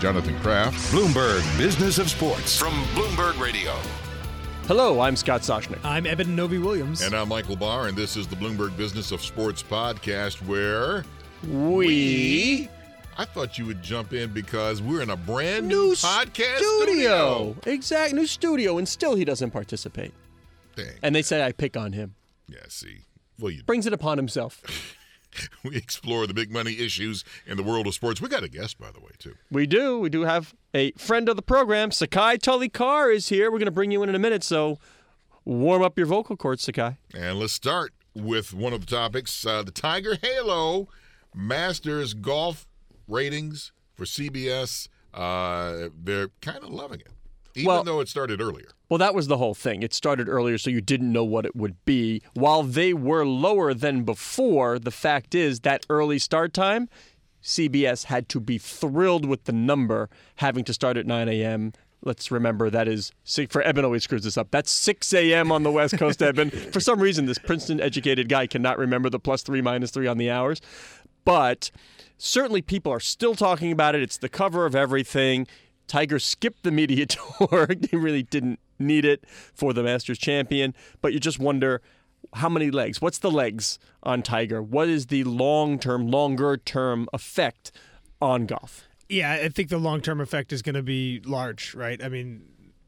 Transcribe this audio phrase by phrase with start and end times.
[0.00, 3.72] Jonathan Kraft, Bloomberg Business of Sports from Bloomberg Radio.
[4.66, 5.78] Hello, I'm Scott Soshnick.
[5.84, 7.02] I'm Eben Novy-Williams.
[7.02, 11.04] and I'm Michael Barr, and this is the Bloomberg Business of Sports podcast where
[11.46, 12.68] We
[13.16, 17.56] I thought you would jump in because we're in a brand new, new podcast studio.
[17.66, 20.12] Exact new studio, and still he doesn't participate.
[20.76, 20.86] Dang.
[21.02, 22.14] And they say I pick on him.
[22.48, 22.98] yeah, see.
[23.38, 24.62] Well, you Brings it upon himself.
[25.64, 28.20] we explore the big money issues in the world of sports.
[28.20, 29.34] We got a guest, by the way, too.
[29.50, 29.98] We do.
[29.98, 31.90] We do have a friend of the program.
[31.90, 33.50] Sakai Tully Carr is here.
[33.50, 34.78] We're going to bring you in in a minute, so
[35.44, 36.96] warm up your vocal cords, Sakai.
[37.14, 40.88] And let's start with one of the topics uh, the Tiger Halo
[41.34, 42.66] Masters golf
[43.08, 44.88] ratings for CBS.
[45.12, 47.12] Uh, they're kind of loving it,
[47.54, 48.68] even Well- though it started earlier.
[48.88, 49.82] Well, that was the whole thing.
[49.82, 52.22] It started earlier, so you didn't know what it would be.
[52.34, 56.88] While they were lower than before, the fact is that early start time,
[57.42, 61.72] CBS had to be thrilled with the number having to start at 9 a.m.
[62.02, 63.12] Let's remember that is
[63.48, 64.50] for Eben always screws this up.
[64.50, 65.50] That's 6 a.m.
[65.50, 66.50] on the West Coast, Eben.
[66.50, 70.30] For some reason, this Princeton-educated guy cannot remember the plus three, minus three on the
[70.30, 70.60] hours.
[71.24, 71.70] But
[72.18, 74.02] certainly, people are still talking about it.
[74.02, 75.46] It's the cover of everything.
[75.86, 77.68] Tiger skipped the media tour.
[77.90, 80.74] he really didn't need it for the Masters champion.
[81.00, 81.80] But you just wonder
[82.34, 83.00] how many legs?
[83.00, 84.62] What's the legs on Tiger?
[84.62, 87.72] What is the long term, longer term effect
[88.20, 88.84] on golf?
[89.08, 92.02] Yeah, I think the long term effect is going to be large, right?
[92.02, 92.42] I mean,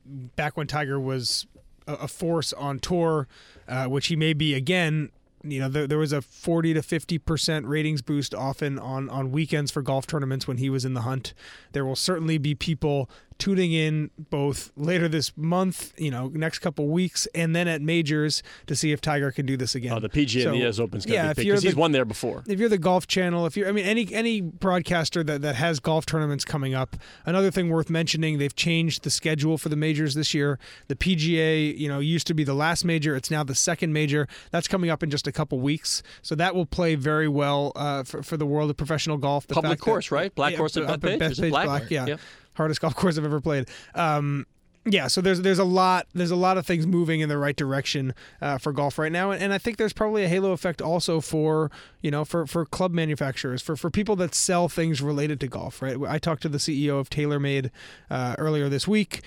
[0.04, 1.46] back when Tiger was
[1.86, 3.28] a, force on tour,
[3.68, 5.10] uh, which he may be again.
[5.50, 9.30] You know, there, there was a 40 to 50 percent ratings boost often on on
[9.32, 11.34] weekends for golf tournaments when he was in the hunt.
[11.72, 16.88] There will certainly be people tuning in both later this month, you know, next couple
[16.88, 19.92] weeks, and then at majors to see if Tiger can do this again.
[19.92, 21.76] Oh, the PGA So, and the US Open's going to yeah, be big because he's
[21.76, 22.42] won there before.
[22.48, 25.80] if you're the golf channel, if you're, I mean, any any broadcaster that, that has
[25.80, 26.96] golf tournaments coming up.
[27.24, 30.58] Another thing worth mentioning, they've changed the schedule for the majors this year.
[30.88, 33.16] The PGA, you know, used to be the last major.
[33.16, 34.26] It's now the second major.
[34.50, 36.02] That's coming up in just a couple weeks.
[36.22, 39.46] So that will play very well uh, for, for the world of professional golf.
[39.46, 40.34] The Public fact that- course, right?
[40.34, 41.30] Black course at up Bethpage?
[41.42, 41.90] Is black?
[41.90, 42.06] yeah.
[42.06, 42.20] Yep.
[42.56, 43.68] Hardest golf course I've ever played.
[43.94, 44.46] Um,
[44.88, 47.56] yeah, so there's there's a lot there's a lot of things moving in the right
[47.56, 50.80] direction uh, for golf right now, and, and I think there's probably a halo effect
[50.80, 51.72] also for
[52.02, 55.82] you know for, for club manufacturers for for people that sell things related to golf.
[55.82, 57.70] Right, I talked to the CEO of TaylorMade
[58.10, 59.22] uh, earlier this week.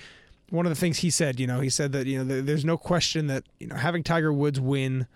[0.48, 2.64] One of the things he said, you know, he said that you know there, there's
[2.64, 5.06] no question that you know having Tiger Woods win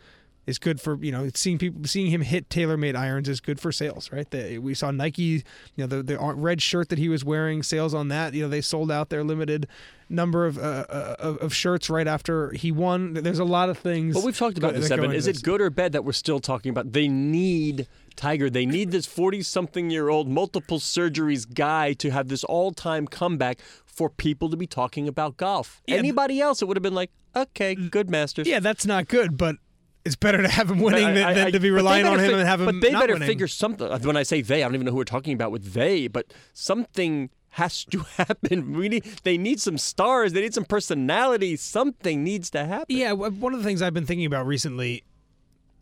[0.46, 3.72] is good for you know seeing people seeing him hit TaylorMade irons is good for
[3.72, 4.30] sales, right?
[4.30, 5.42] The, we saw Nike, you
[5.78, 8.60] know, the the red shirt that he was wearing, sales on that, you know, they
[8.60, 9.66] sold out their limited
[10.08, 13.14] number of uh, uh, of of shirts right after he won.
[13.14, 14.14] There's a lot of things.
[14.14, 15.12] But we've talked about this, Eben.
[15.12, 15.38] Is this.
[15.38, 16.92] it good or bad that we're still talking about?
[16.92, 18.50] They need Tiger.
[18.50, 23.06] They need this 40 something year old, multiple surgeries guy to have this all time
[23.06, 25.82] comeback for people to be talking about golf.
[25.86, 28.46] Yeah, Anybody else, it would have been like, okay, good Masters.
[28.46, 29.56] Yeah, that's not good, but
[30.04, 32.18] it's better to have him winning I- than, I- than I- to be relying on
[32.18, 33.26] him fig- and have him But they better winning.
[33.28, 33.86] figure something.
[33.86, 36.08] Uh, when I say they, I don't even know who we're talking about with they,
[36.08, 38.72] but something has to happen.
[38.76, 40.32] We need, they need some stars.
[40.32, 41.56] They need some personality.
[41.56, 42.86] Something needs to happen.
[42.96, 45.04] Yeah, one of the things I've been thinking about recently,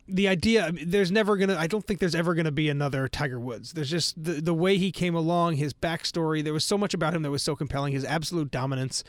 [0.07, 1.55] the idea there's never gonna.
[1.57, 3.71] I don't think there's ever gonna be another Tiger Woods.
[3.73, 6.43] There's just the the way he came along, his backstory.
[6.43, 7.93] There was so much about him that was so compelling.
[7.93, 9.03] His absolute dominance.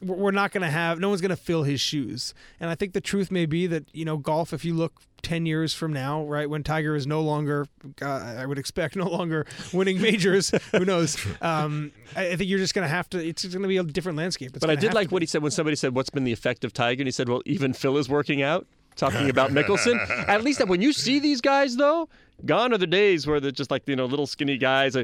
[0.00, 1.00] We're not gonna have.
[1.00, 2.34] No one's gonna fill his shoes.
[2.60, 4.52] And I think the truth may be that you know golf.
[4.52, 4.92] If you look.
[5.22, 7.66] 10 years from now, right, when Tiger is no longer,
[8.00, 11.16] uh, I would expect, no longer winning majors, who knows?
[11.42, 14.16] Um, I, think you're just going to have to, it's going to be a different
[14.16, 14.50] landscape.
[14.50, 16.64] It's But I did like what he said when somebody said, "What's been the effect
[16.64, 19.96] of Tiger?" And he said, "Well, even Phil is working out." Talking about Mickelson.
[20.28, 22.08] At least that when you see these guys, though,
[22.44, 24.96] gone are the days where they're just like you know little skinny guys.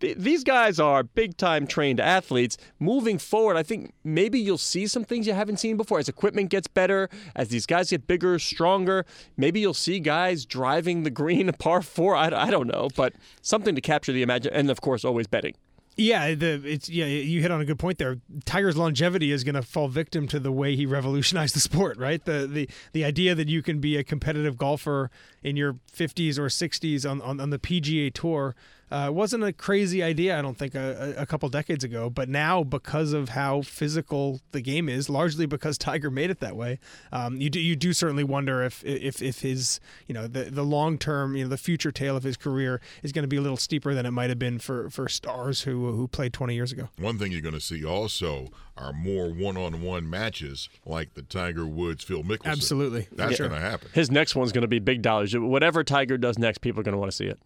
[0.00, 2.56] Th- These guys are big time trained athletes.
[2.78, 6.50] Moving forward, I think maybe you'll see some things you haven't seen before as equipment
[6.50, 9.04] gets better, as these guys get bigger, stronger.
[9.36, 12.16] Maybe you'll see guys driving the green par four.
[12.16, 13.12] I, I don't know, but
[13.42, 14.52] something to capture the imagine.
[14.52, 15.54] And of course, always betting.
[15.96, 18.18] Yeah, the it's yeah, you hit on a good point there.
[18.46, 22.24] Tiger's longevity is going to fall victim to the way he revolutionized the sport, right?
[22.24, 25.10] The the the idea that you can be a competitive golfer
[25.42, 28.54] in your 50s or 60s on, on, on the PGA Tour.
[28.90, 32.10] Uh, it wasn't a crazy idea, I don't think, a, a couple decades ago.
[32.10, 36.56] But now, because of how physical the game is, largely because Tiger made it that
[36.56, 36.80] way,
[37.12, 39.78] um, you do you do certainly wonder if if if his
[40.08, 43.12] you know the the long term you know the future tale of his career is
[43.12, 45.92] going to be a little steeper than it might have been for for stars who
[45.92, 46.88] who played 20 years ago.
[46.98, 52.02] One thing you're going to see also are more one-on-one matches like the Tiger Woods
[52.02, 52.46] Phil Mickelson.
[52.46, 53.48] Absolutely, that's sure.
[53.48, 53.88] going to happen.
[53.92, 55.29] His next one's going to be big dollars.
[55.36, 57.38] Whatever Tiger does next, people are going to want to see it.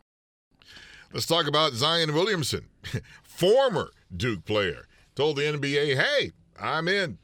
[1.13, 2.67] Let's talk about Zion Williamson,
[3.23, 7.19] former Duke player, told the NBA, "Hey, I'm in."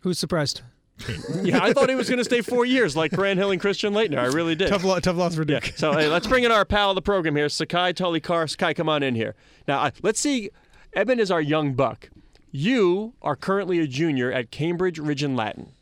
[0.00, 0.62] Who's surprised?
[1.42, 3.92] yeah, I thought he was going to stay four years like Grant Hill and Christian
[3.92, 4.18] Laettner.
[4.18, 4.68] I really did.
[4.68, 5.60] Tough, lo- tough loss for Yeah.
[5.60, 5.74] Duke.
[5.76, 8.48] So hey, let's bring in our pal of the program here, Sakai Tully Tolikar.
[8.48, 9.34] Sakai, come on in here.
[9.68, 10.50] Now uh, let's see.
[10.94, 12.08] Eben is our young buck.
[12.50, 15.72] You are currently a junior at Cambridge Rindge and Latin.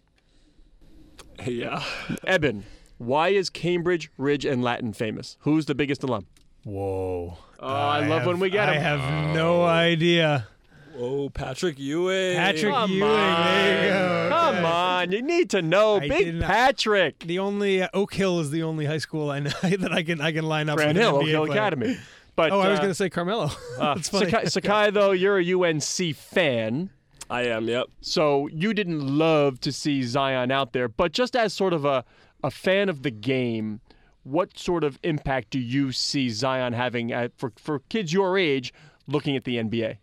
[1.47, 1.85] Yeah.
[2.27, 2.65] Eben,
[2.99, 5.37] why is Cambridge Rindge and Latin famous?
[5.41, 6.27] Who's the biggest alum?
[6.65, 7.37] Whoa.
[7.61, 8.83] Oh, I, love when we get I him.
[8.83, 10.49] have no idea.
[10.97, 12.37] Oh, Patrick Ewing.
[12.37, 13.09] Patrick Come Ewing.
[13.11, 14.29] There you go.
[14.31, 17.21] Come on, you need to know, I Big Patrick.
[17.21, 20.21] The only uh, Oak Hill is the only high school I know that I can
[20.21, 20.77] I can line up.
[20.77, 21.59] Grant with an Hill, Oak Hill player.
[21.59, 21.99] Academy.
[22.37, 23.45] But Oh, I was uh, going to say Carmelo.
[23.79, 24.31] uh, funny.
[24.31, 26.91] Sakai, Sakai, though, you're a UNC fan.
[27.31, 27.87] I am, yep.
[28.01, 32.05] So you didn't love to see Zion out there, but just as sort of a,
[32.45, 33.81] a fan of the game,
[34.23, 38.73] what sort of impact do you see Zion having at, for, for kids your age
[39.07, 39.97] looking at the NBA?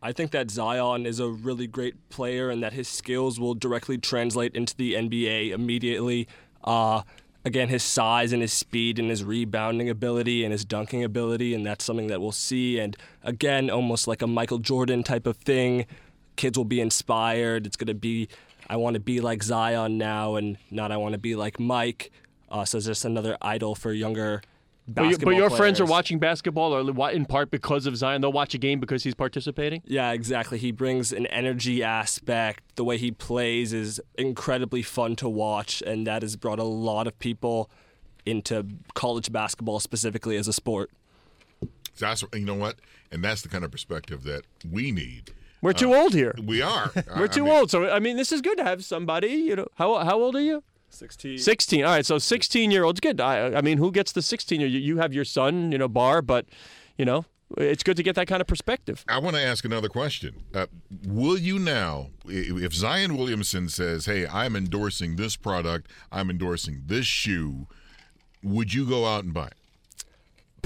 [0.00, 3.98] I think that Zion is a really great player and that his skills will directly
[3.98, 6.26] translate into the NBA immediately.
[6.64, 7.02] Uh,
[7.44, 11.64] again, his size and his speed and his rebounding ability and his dunking ability, and
[11.64, 12.78] that's something that we'll see.
[12.78, 15.84] And again, almost like a Michael Jordan type of thing.
[16.36, 17.66] Kids will be inspired.
[17.66, 18.28] It's going to be,
[18.72, 22.10] I want to be like Zion now and not I want to be like Mike.
[22.50, 24.40] Uh, so it's just another idol for younger
[24.88, 28.22] But, you, basketball but your friends are watching basketball, or in part because of Zion.
[28.22, 29.82] They'll watch a game because he's participating.
[29.84, 30.56] Yeah, exactly.
[30.56, 32.62] He brings an energy aspect.
[32.76, 37.06] The way he plays is incredibly fun to watch, and that has brought a lot
[37.06, 37.70] of people
[38.24, 40.90] into college basketball specifically as a sport.
[41.98, 42.76] That's you know what,
[43.10, 45.34] and that's the kind of perspective that we need.
[45.62, 46.34] We're too old here.
[46.44, 46.90] We are.
[47.16, 47.70] We're too old.
[47.70, 49.28] So I mean, this is good to have somebody.
[49.28, 50.62] You know, how how old are you?
[50.90, 51.38] 16.
[51.38, 51.84] 16.
[51.84, 53.18] All right, so 16 year olds good.
[53.18, 54.68] I, I mean, who gets the 16 year?
[54.68, 56.44] You, you have your son, you know, Barr, but
[56.98, 57.24] you know,
[57.56, 59.04] it's good to get that kind of perspective.
[59.08, 60.42] I want to ask another question.
[60.54, 60.66] Uh,
[61.06, 65.90] will you now, if Zion Williamson says, "Hey, I'm endorsing this product.
[66.10, 67.68] I'm endorsing this shoe,"
[68.42, 69.54] would you go out and buy it?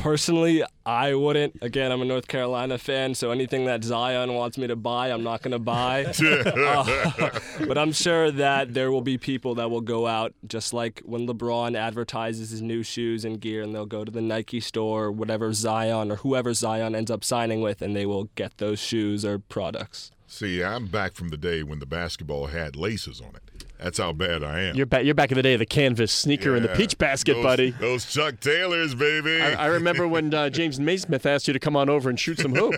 [0.07, 1.59] Personally, I wouldn't.
[1.63, 5.25] Again, I'm a North Carolina fan, so anything that Zion wants me to buy, I'm
[5.25, 6.15] not going to buy.
[6.57, 7.31] Uh,
[7.67, 11.27] but I'm sure that there will be people that will go out, just like when
[11.27, 15.53] LeBron advertises his new shoes and gear, and they'll go to the Nike store, whatever
[15.53, 19.39] Zion or whoever Zion ends up signing with, and they will get those shoes or
[19.39, 20.13] products.
[20.29, 23.46] See, I'm back from the day when the basketball had laces on it.
[23.79, 24.77] That's how bad I am.
[24.77, 25.05] You're back.
[25.05, 27.71] You're back in the day of the canvas sneaker and the peach basket, Those- buddy.
[27.73, 29.41] Those Chuck Taylors, baby.
[29.41, 32.39] I, I remember when uh, James Naismith asked you to come on over and shoot
[32.39, 32.75] some hoop.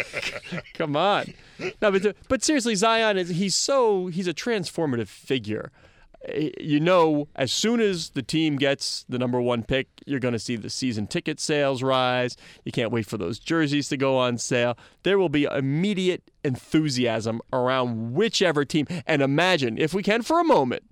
[0.74, 1.34] come on,
[1.82, 5.70] no, but but seriously, Zion is he's so he's a transformative figure.
[6.26, 10.32] Eh, You know, as soon as the team gets the number one pick, you're going
[10.32, 12.36] to see the season ticket sales rise.
[12.64, 14.76] You can't wait for those jerseys to go on sale.
[15.02, 18.86] There will be immediate enthusiasm around whichever team.
[19.06, 20.84] And imagine, if we can for a moment,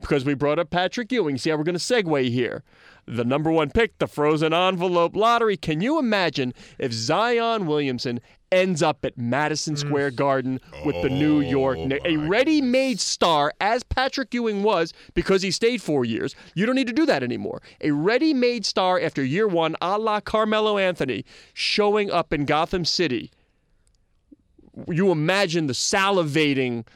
[0.00, 1.38] because we brought up Patrick Ewing.
[1.38, 2.62] See how we're going to segue here.
[3.06, 5.56] The number one pick, the frozen envelope lottery.
[5.56, 9.78] Can you imagine if Zion Williamson ends up at Madison mm.
[9.78, 12.04] Square Garden with the New oh York Oh, Knicks?
[12.04, 16.34] A ready made star, as Patrick Ewing was because he stayed four years.
[16.54, 17.62] You don't need to do that anymore.
[17.80, 22.84] A ready made star after year one, a la Carmelo Anthony, showing up in Gotham
[22.84, 23.30] City.
[24.86, 26.86] You imagine the salivating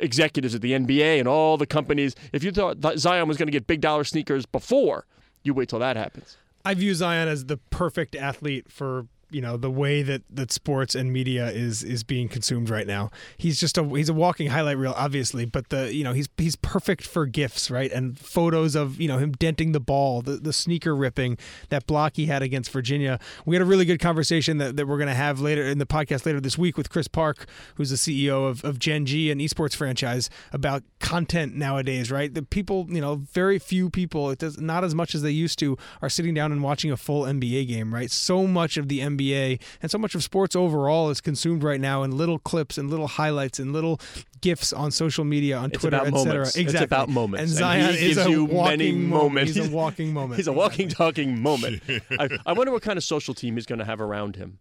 [0.00, 2.14] executives at the NBA and all the companies.
[2.32, 5.06] If you thought that Zion was going to get big dollar sneakers before,
[5.42, 6.36] you wait till that happens.
[6.64, 10.94] I view Zion as the perfect athlete for you know the way that, that sports
[10.94, 13.10] and media is is being consumed right now.
[13.36, 16.56] He's just a he's a walking highlight reel, obviously, but the you know he's he's
[16.56, 17.90] perfect for gifs, right?
[17.90, 21.38] And photos of you know him denting the ball, the, the sneaker ripping,
[21.70, 23.18] that block he had against Virginia.
[23.46, 25.86] We had a really good conversation that, that we're going to have later in the
[25.86, 27.46] podcast later this week with Chris Park,
[27.76, 32.32] who's the CEO of, of Gen G, an esports franchise, about content nowadays, right?
[32.32, 35.58] The people, you know, very few people, it does not as much as they used
[35.60, 38.10] to, are sitting down and watching a full NBA game, right?
[38.10, 41.80] So much of the NBA NBA and so much of sports overall is consumed right
[41.80, 44.00] now in little clips and little highlights and little
[44.40, 46.32] gifs on social media, on It's Twitter, about etc.
[46.32, 46.56] moments.
[46.56, 46.74] Exactly.
[46.82, 47.40] It's about moments.
[47.42, 49.22] And And Zion he is gives a you walking many moment.
[49.22, 49.54] moments.
[49.54, 50.36] He's a walking moment.
[50.36, 51.82] He's a walking, talking moment.
[52.18, 54.58] I, I wonder what kind of social team he's going to have around him.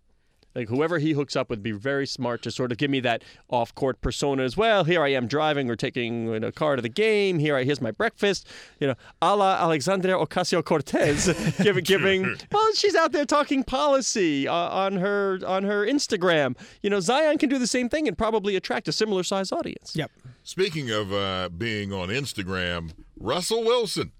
[0.55, 3.23] Like whoever he hooks up with, be very smart to sort of give me that
[3.49, 4.83] off-court persona as well.
[4.83, 7.39] Here I am driving or taking a car to the game.
[7.39, 8.47] Here I here's my breakfast.
[8.79, 11.27] You know, a la Alexandria Ocasio Cortez,
[11.61, 12.35] giving giving.
[12.51, 16.57] Well, she's out there talking policy uh, on her on her Instagram.
[16.81, 19.95] You know, Zion can do the same thing and probably attract a similar size audience.
[19.95, 20.11] Yep.
[20.43, 24.11] Speaking of uh, being on Instagram, Russell Wilson.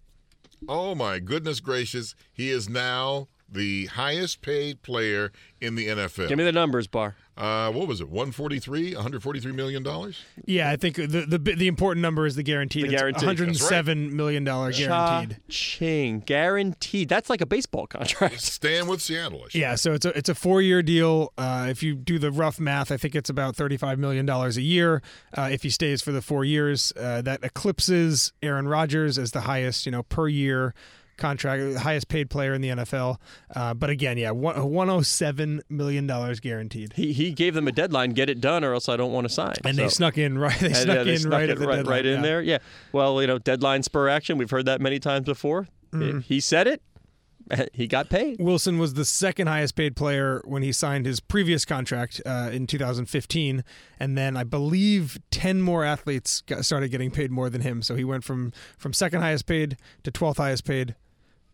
[0.70, 6.29] Oh my goodness gracious, he is now the highest paid player in the NFL.
[6.29, 7.15] Give me the numbers, Barr.
[7.38, 8.10] uh, what was it?
[8.10, 10.24] 143, 143 million dollars.
[10.46, 12.81] Yeah, I think the the the important number is the guarantee.
[12.81, 13.27] The It's guaranteed.
[13.27, 15.38] 107 million dollar guaranteed.
[15.50, 16.22] Cha-ching.
[16.22, 17.10] Guaranteed.
[17.10, 18.41] That's like a baseball contract.
[18.41, 19.43] Staying with Seattle.
[19.46, 21.34] I Yeah, so it's a it's a four year deal.
[21.38, 24.58] Uh, if you do the rough math, I think it's about thirty five million dollars
[24.58, 25.01] a year.
[25.38, 29.41] Uh, if he stays for the four years, uh, that eclipses Aaron Rodgers as the
[29.41, 30.74] highest you know per year
[31.22, 33.18] contract, highest paid player in the NFL.
[33.56, 36.94] Uh, but again, yeah, one hundred seven million dollars guaranteed.
[36.94, 39.34] He, he gave them a deadline, get it done, or else I don't want to
[39.34, 39.56] sign.
[39.63, 40.60] And they snuck in right.
[40.60, 41.96] They snuck yeah, they in snuck right at the right, deadline.
[41.96, 42.22] right in yeah.
[42.22, 42.42] there.
[42.42, 42.58] Yeah.
[42.92, 44.38] Well, you know, deadline spur action.
[44.38, 45.68] We've heard that many times before.
[45.94, 46.20] Mm-hmm.
[46.20, 46.82] He said it.
[47.74, 48.38] He got paid.
[48.40, 52.68] Wilson was the second highest paid player when he signed his previous contract uh, in
[52.68, 53.63] 2015,
[54.00, 57.82] and then I believe 10 more athletes got, started getting paid more than him.
[57.82, 60.96] So he went from from second highest paid to 12th highest paid,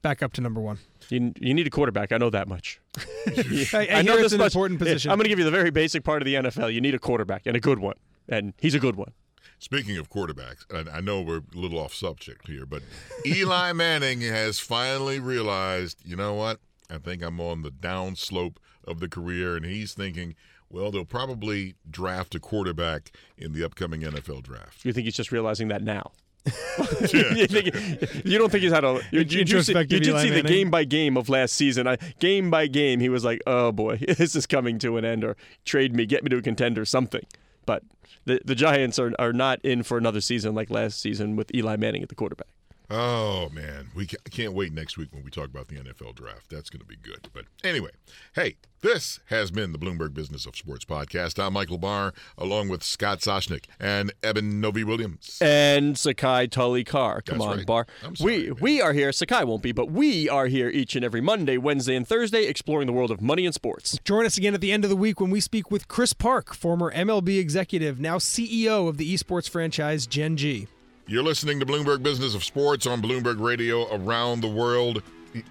[0.01, 0.79] back up to number one.
[1.09, 2.11] You, you need a quarterback.
[2.11, 2.79] I know that much.
[3.27, 4.53] I, I, I, know this an much.
[4.53, 5.11] important position.
[5.11, 6.73] I'm going to give you the very basic part of the NFL.
[6.73, 7.95] You need a quarterback and a good one,
[8.27, 9.13] and he's a good one.
[9.59, 12.83] Speaking of quarterbacks, and I know we're a little off subject here, but
[13.25, 16.59] Eli Manning has finally realized, you know what?
[16.91, 20.35] I think I'm on the downslope of the career, and he's thinking,
[20.69, 24.85] well, they'll probably draft a quarterback in the upcoming NFL draft.
[24.85, 26.11] You think he's just realizing that now?
[27.13, 30.29] you, think, you don't think he's had a you, you, you, see, you did see
[30.29, 31.87] the game by game of last season.
[31.87, 35.23] I, game by game, he was like, "Oh boy, this is coming to an end,"
[35.23, 35.35] or
[35.65, 37.25] "Trade me, get me to a contender, something."
[37.65, 37.83] But
[38.25, 41.75] the the Giants are are not in for another season like last season with Eli
[41.77, 42.47] Manning at the quarterback.
[42.89, 46.49] Oh man, we can't wait next week when we talk about the NFL draft.
[46.49, 47.27] That's going to be good.
[47.33, 47.89] But anyway,
[48.33, 51.37] hey, this has been the Bloomberg Business of Sports podcast.
[51.43, 55.37] I'm Michael Barr, along with Scott Soshnick and Eben Novy-Williams.
[55.41, 57.21] And Sakai Tully Carr.
[57.21, 57.65] Come That's on, right.
[57.65, 57.87] Barr.
[58.05, 58.57] I'm sorry, we man.
[58.61, 59.11] we are here.
[59.11, 62.87] Sakai won't be, but we are here each and every Monday, Wednesday, and Thursday, exploring
[62.87, 63.99] the world of money and sports.
[64.05, 66.53] Join us again at the end of the week when we speak with Chris Park,
[66.53, 70.67] former MLB executive, now CEO of the esports franchise Gen G.
[71.09, 75.01] You're listening to Bloomberg Business of Sports on Bloomberg Radio around the world.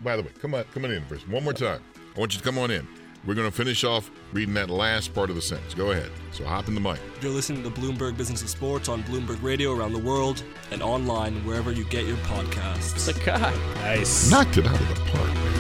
[0.03, 1.27] By the way, come on, come on in first.
[1.31, 1.81] One more time.
[2.15, 2.87] I want you to come on in.
[3.27, 5.73] We're going to finish off reading that last part of the sentence.
[5.73, 6.11] Go ahead.
[6.33, 7.01] So hop in the mic.
[7.23, 11.43] You're listening to Bloomberg Business of Sports on Bloomberg Radio around the world and online
[11.47, 12.99] wherever you get your podcasts.
[12.99, 13.55] Sakai.
[13.77, 14.31] Nice.
[14.31, 15.56] Knocked it out of the park, man.